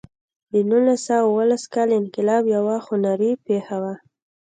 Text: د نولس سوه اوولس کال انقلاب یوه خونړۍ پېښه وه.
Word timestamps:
د 0.51 0.53
نولس 0.69 0.99
سوه 1.07 1.21
اوولس 1.27 1.63
کال 1.73 1.89
انقلاب 2.01 2.43
یوه 2.55 2.77
خونړۍ 2.85 3.31
پېښه 3.47 3.77
وه. 3.83 3.93